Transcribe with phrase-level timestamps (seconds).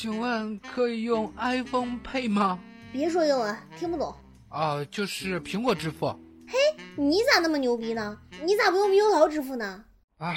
[0.00, 2.56] 请问可以用 iPhone Pay 吗？
[2.92, 4.14] 别说英文，听不懂。
[4.48, 6.06] 啊，就是苹果支付。
[6.46, 6.54] 嘿
[6.94, 8.16] 你咋那么牛逼呢？
[8.44, 9.82] 你咋不用猕猴桃支付呢？
[10.18, 10.32] 啊，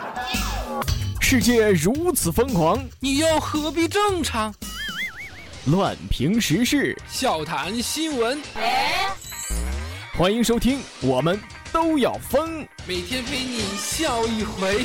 [1.18, 4.54] 世界如此疯狂，你又何必正常？
[5.68, 8.38] 乱评时事，笑谈新闻，
[10.12, 11.40] 欢迎收听，我们
[11.72, 12.68] 都要疯。
[12.86, 14.84] 每天陪你笑一回。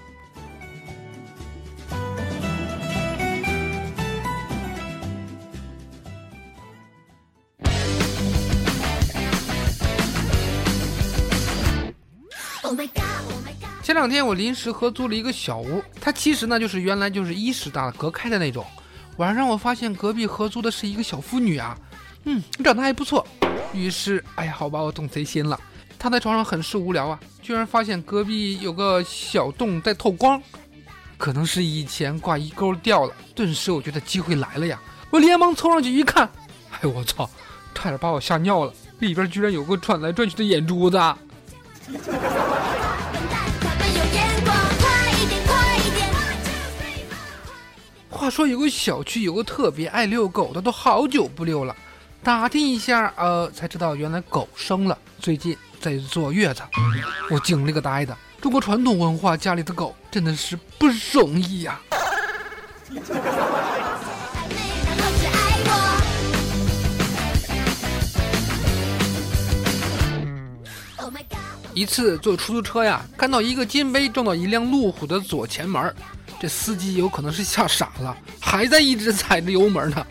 [14.01, 18.65] 两天我临时合租了一个小屋，它其实呢就是原来就是一室大隔开的那种。
[19.17, 21.77] 晚上我发现隔壁合租的是一个小妇女啊，
[22.23, 23.23] 嗯，长得还不错。
[23.75, 25.59] 于是，哎呀，好吧，我动贼心了。
[25.99, 30.41] 她在床上很是无聊啊，居然发现隔壁有个小洞在透光，
[31.19, 33.13] 可能是以前挂衣钩掉了。
[33.35, 36.27] 顿时我觉得机会来了呀，我连忙凑上去一看，
[36.71, 37.29] 哎我操，
[37.75, 40.99] 差点把我吓尿了，里边居然有个转来转去的眼珠子。
[48.31, 51.75] 说有个小区有个特别爱遛狗的，都好久不遛了。
[52.23, 56.61] 打听一下，呃，才知道原来狗生了，最近在坐月子。
[57.29, 61.79] 我惊了个呆的，中国传统文化家里的狗真的是不容易呀。
[71.73, 75.93] 一次坐出租车呀，看到一个金杯撞到一辆路虎的左前门，
[76.39, 80.05] 这司机有可能是吓傻了，还在一直踩着油门呢，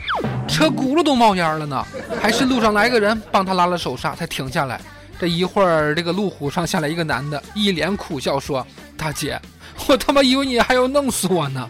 [0.48, 1.86] 车轱辘都冒烟了呢，
[2.20, 4.80] 还是路上来个人帮他拉了手刹才停下来。
[5.18, 8.66] 这一会儿，这个路虎上下来一个男的，一脸苦笑说
[8.96, 9.40] ：“大姐，
[9.86, 11.68] 我他妈以为你还要弄死我呢。”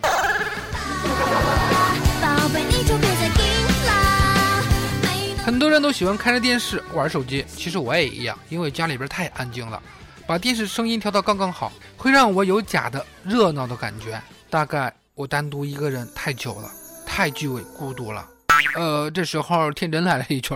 [5.45, 9.83] 很多人都喜欢开着电视玩手机，其实我也一样，因为家里边太安静了，
[10.27, 14.21] 把电视声音调到刚刚好，会让我有假的热闹的感觉。
[14.51, 16.69] 大概我单独一个人太久了，
[17.07, 18.27] 太具备孤独了。
[18.75, 20.55] 呃，这时候天真来了一句：“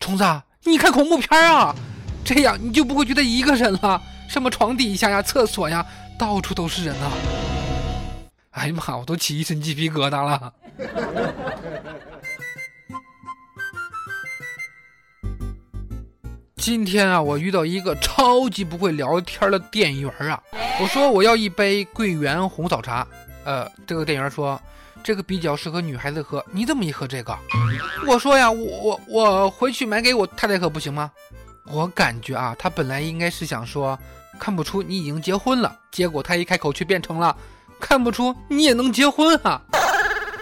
[0.00, 0.24] 虫子，
[0.64, 1.74] 你看恐怖片啊，
[2.24, 4.00] 这样你就不会觉得一个人了。
[4.26, 5.86] 什么床底下呀、厕所呀，
[6.18, 7.12] 到处都是人啊！”
[8.52, 10.54] 哎呀妈，我都起一身鸡皮疙瘩了。
[16.56, 20.42] 今天啊，我遇到一个超级不会聊天的店员啊！
[20.80, 23.06] 我说我要一杯桂圆红枣茶，
[23.46, 24.60] 呃，这个店员说
[25.04, 27.34] 这个比较适合女孩子喝，你怎么一喝这个？
[28.06, 31.10] 我说呀，我我我回去买给我太太喝不行吗？
[31.64, 33.96] 我感觉啊，他本来应该是想说
[34.38, 37.36] 看不出你已经结婚了，结果他一开口却变成了
[37.78, 39.62] 看不出你也能结婚啊！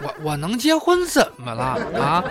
[0.02, 2.24] 我我能结婚怎么了啊？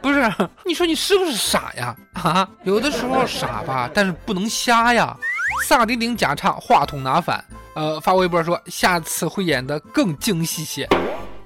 [0.00, 0.32] 不是，
[0.64, 1.96] 你说你是不是傻呀？
[2.14, 5.16] 啊，有的时候傻吧，但是不能瞎呀。
[5.62, 7.42] 萨顶顶假唱，话筒拿反。
[7.74, 10.86] 呃，发微博说下次会演得更精细些。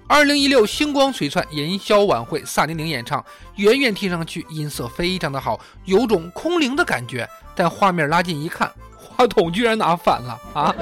[0.08, 3.24] 二零一六星光璀璨营销晚会，萨顶顶演唱，
[3.56, 7.28] 远远听上去音色非常的好，有种空灵的感觉。
[7.54, 10.74] 但画面拉近一看，话筒居然拿反了啊！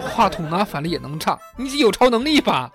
[0.00, 2.70] 话筒拿反了也能唱，你是有超能力吧？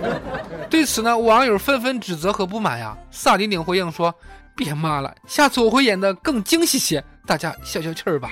[0.70, 2.96] 对此呢，网友纷纷指责和不满呀。
[3.10, 4.14] 萨顶顶回应说
[4.56, 8.28] ：“别骂了，下次我会演得更精细些，大家消消气儿吧。”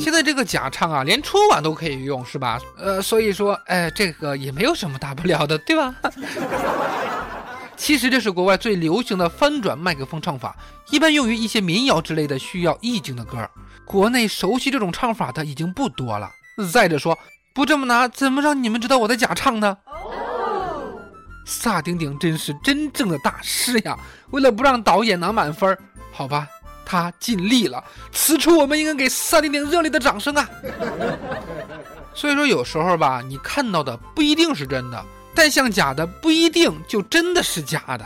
[0.00, 2.58] 现在这个假唱啊，连春晚都可以用，是吧？
[2.78, 5.94] 呃，所以说，哎，这个也没有什么大不了的，对吧？
[7.76, 10.56] 其实这是国外最流行的翻转麦克风唱法，
[10.90, 13.48] 一般用于一些民谣之类的需要意境的歌。
[13.84, 16.30] 国内熟悉这种唱法的已经不多了。
[16.72, 17.18] 再者说，
[17.54, 19.76] 不这么拿，怎么让你们知道我在假唱呢？
[21.46, 23.98] 萨顶顶真是真正的大师呀！
[24.30, 25.76] 为了不让导演拿满分，
[26.12, 26.46] 好吧，
[26.90, 27.84] 他尽力了。
[28.10, 30.48] 此处我们应该给萨顶顶热烈的掌声啊！
[32.12, 38.04] 所以说，有时候吧，你看到的不一定是真的，但像假的不一定就真的是假的。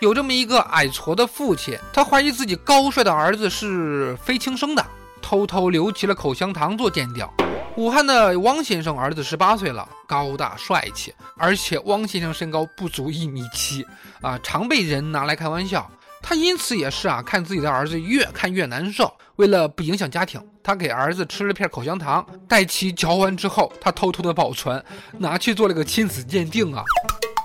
[0.00, 4.84] 有这么一个矮矬的父亲，他怀疑自己高帅的儿子是非亲生的，
[5.22, 7.32] 偷偷留起了口香糖做垫脚。
[7.76, 13.86] 武汉的汪先生儿子十八岁了，高大帅气，而且汪先生身高不足一米七
[14.20, 15.90] 啊，常被人拿来开玩笑。
[16.28, 19.16] 他因此也是啊，看自己的儿子越看越难受。
[19.36, 24.82] 为了不影响家庭，他给儿子吃了片口香糖，待其嚼完之后，他偷偷的保存，
[25.18, 26.82] 拿去做了个亲子鉴定啊。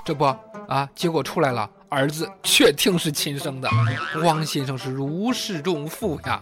[0.03, 0.25] 这不
[0.67, 3.69] 啊，结果出来了，儿子确定是亲生的。
[4.23, 6.41] 汪先生是如释重负呀。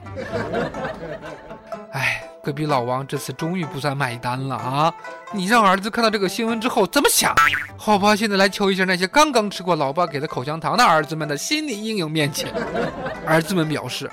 [1.91, 2.18] 哎，
[2.49, 4.91] 隔壁老王这次终于不算买单了啊！
[5.31, 7.35] 你让儿子看到这个新闻之后怎么想？
[7.77, 12.47] 好吧，现在来求一下那些刚刚吃过老爸给的口香糖的儿子们的心理阴影面积。
[13.23, 14.09] 儿子们表示，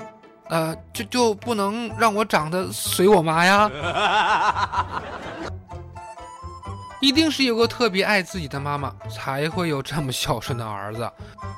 [0.49, 3.71] 呃，就就不能让我长得随我妈呀？
[7.01, 11.11] 一定是有个特别爱自己的妈妈，才会有这么孝顺的儿子。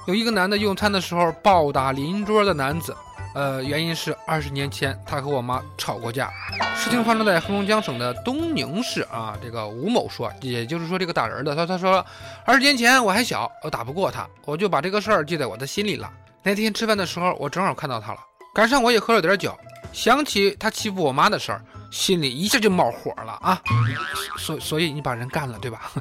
[0.08, 2.96] 有一个男的用餐的时候暴打邻桌的男子。
[3.36, 6.32] 呃，原因是二十年前他和我妈吵过架。
[6.76, 9.38] 事情发生在黑龙江省的东宁市啊。
[9.42, 12.06] 这个吴某说，也就是说这个打人的，他他说，
[12.46, 16.12] 二十年前我还小，我打不过他，我就把这个事儿记在我的心里了。
[16.42, 18.20] 那天吃饭的时候，我正好看到他了，
[18.54, 19.56] 赶上我也喝了点酒，
[19.94, 21.62] 想起他欺负我妈的事儿，
[21.92, 23.62] 心里一下就冒火了啊。
[24.38, 25.92] 所所以你把人干了，对吧？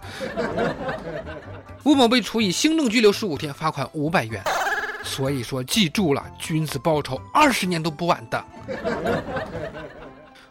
[1.85, 4.43] 吴某被处以行政拘留十五天，罚款五百元。
[5.09, 8.45] 所以说，记住了，君子报仇，二十年都不晚的。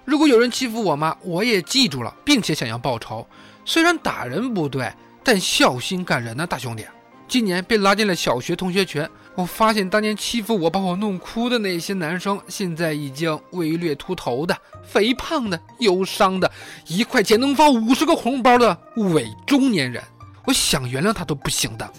[0.04, 3.25] 如果有人欺负我妈，我也记住了，并且想要报仇。
[3.63, 4.92] 虽然打人不对，
[5.24, 6.83] 但孝心感人呢，大兄弟。
[7.27, 16.51] 今年被拉进了小学同学群，我发现当年欺负我、把我弄哭的那些男生，现在已经微略秃头的、肥胖的、忧伤的，
[16.88, 20.01] 一块钱能发五十个红包的伪中年人，
[20.45, 21.94] 我想原谅他都不行的。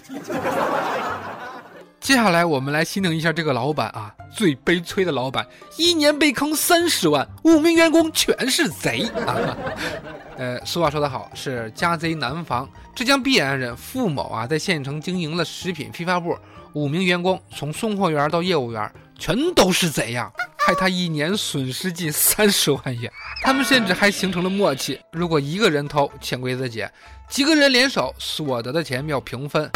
[2.09, 5.45] 接下来我们来心疼一下这个老板啊，最悲催的老板，
[5.77, 9.55] 一年被坑三十万，五名员工全是贼啊！
[10.35, 12.67] 呃，俗话说得好，是家贼难防。
[12.95, 16.35] 浙江毕安人付某啊，在县城经营了食品批发部，
[16.73, 23.11] 五名员工从送货员到业务员，全都是贼呀，害他一年损失近三十万元。
[23.43, 26.87] 他们甚至还形成了默契，如果一个人偷，潜规则解；
[27.29, 29.69] 几个人联手，所得的钱要平分。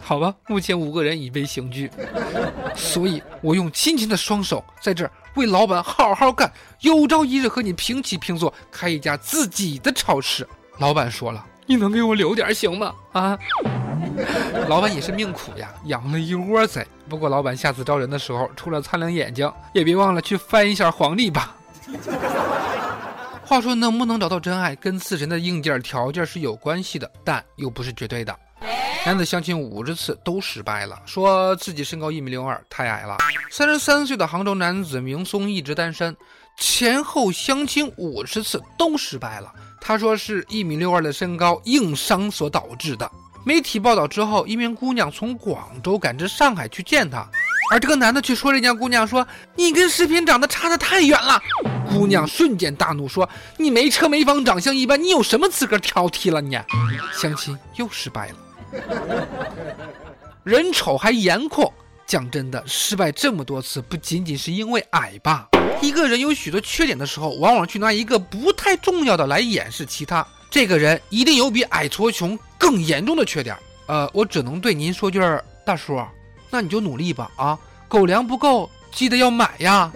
[0.00, 1.90] 好吧，目前五个人已被刑拘，
[2.74, 6.50] 所以我用亲情的双手在这儿为老板好好干，
[6.80, 10.46] 有朝一日和你平起平坐，开一家自己的超市。
[10.78, 12.94] 老板说了，你能给我留点行吗？
[13.12, 13.38] 啊，
[14.68, 16.86] 老板也是命苦呀，养了一窝贼。
[17.08, 21.54] 不过老板下次招人的时候，除了擦亮眼睛，也别忘了去翻一下黄历吧。
[23.44, 28.34] 话说，能不能找到真爱，跟自身的硬件条件是有关系的，但又不是绝对的。
[29.04, 33.18] 男子相亲五十次都失败了，说自己身高一米六二，太矮了。
[33.50, 36.16] 三十三岁的杭州男子明松一直单身，
[36.56, 39.52] 前后相亲五十次都失败了。
[39.80, 43.10] 他说是一米六二的身高硬伤所导致的。
[43.44, 47.28] 媒体报道之后，一名姑娘从广州赶至上海去见他，
[47.72, 51.42] 而这个男的却说人家姑娘说：“你跟视频长得差得太远了。”
[51.90, 53.28] 姑娘瞬间大怒说
[53.58, 56.56] ：“你没车没房，长相一般，你有什么资格挑剔了你？”
[57.20, 58.36] 相亲又失败了。
[60.44, 61.72] 人丑还颜控，
[62.06, 65.48] 讲真的，失败这么多次，不仅仅是因为矮吧？
[65.80, 70.26] 一个人有许多缺点的时候，往往去拿一个不太重要的来掩饰其他。
[70.50, 73.56] 这个人一定有比矮矬穷更严重的缺点。
[73.86, 75.20] 呃，我只能对您说句，
[75.64, 76.00] 大叔，
[76.50, 77.58] 那你就努力吧啊！
[77.88, 79.90] 狗粮不够，记得要买呀。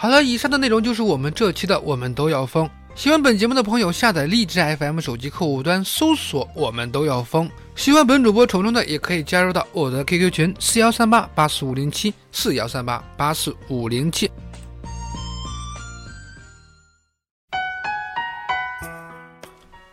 [0.00, 2.64] 好了，以上的内容就是我们这期的《我们都要疯》。
[2.94, 7.50] 喜欢本节目的朋友，下载荔枝 FM 手机客户端，搜索“我们都要疯”。
[7.74, 14.30] 喜欢本主播虫虫的，也可以加入到我的 QQ 群四幺三八八四五零七四幺三八八四五零七。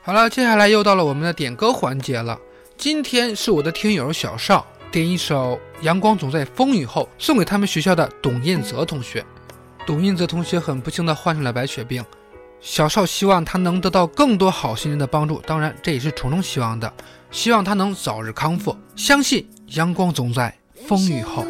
[0.03, 2.37] 好了，接下来又到了我们的点歌环节了。
[2.77, 9.25] 今天是我的听友小邵点一首《阳光总在风雨后》，送给他们学校的董彦泽同学。
[9.85, 12.03] 董英泽同学很不幸地患上了白血病，
[12.59, 16.91] 小少希望他能得到更多好心人的帮助，当然这也是虫虫希望的，
[17.29, 20.53] 希望他能早日康复，相信阳光总在
[20.87, 21.45] 风雨后。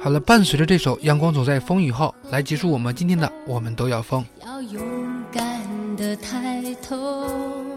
[0.00, 4.22] 好了，伴随着这首《阳光总在风雨后》，来结束我们今天的《我们都要疯》。
[4.46, 4.82] 要勇
[5.32, 7.73] 敢的抬头。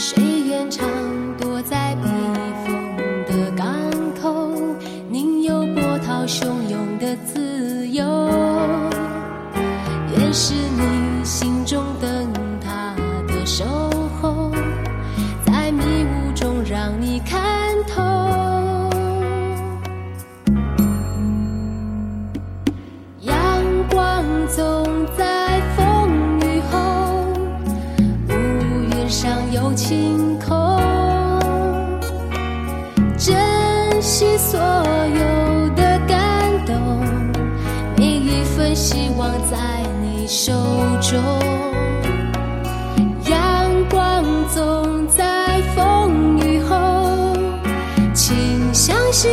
[0.00, 0.88] 谁愿常
[1.40, 2.08] 躲在避
[2.64, 2.72] 风
[3.26, 3.66] 的港
[4.22, 4.48] 口？
[5.10, 8.04] 宁有波涛汹涌的自由。
[10.16, 10.97] 愿是你。
[40.28, 40.52] 手
[41.00, 41.18] 中
[43.30, 44.22] 阳光
[44.54, 47.32] 总在风雨后
[48.12, 48.36] 请
[48.74, 49.30] 相信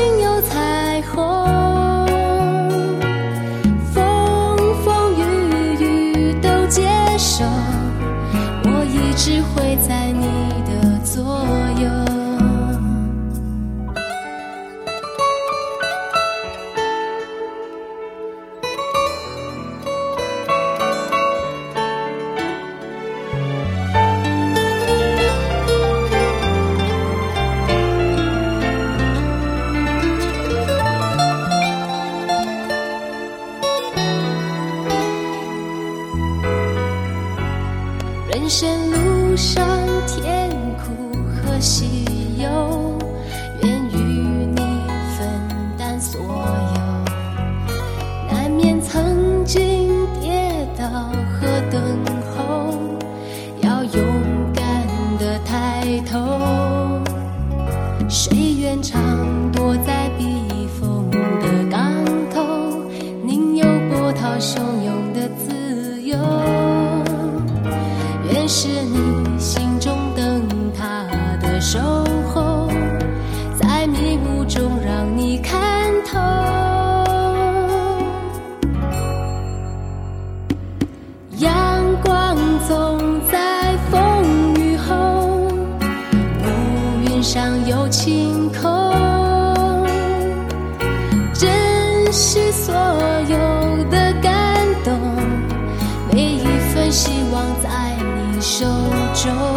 [99.25, 99.54] show